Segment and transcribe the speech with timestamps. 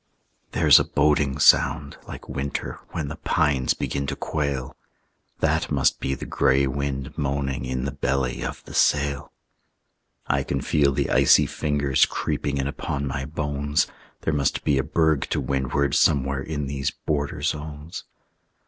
[0.53, 4.75] There's a boding sound, like winter When the pines begin to quail;
[5.41, 9.31] That must be the gray wind moaning In the belly of the sail.
[10.25, 13.85] I can feel the icy fingers Creeping in upon my bones;
[14.21, 18.05] There must be a berg to windward Somewhere in these border zones.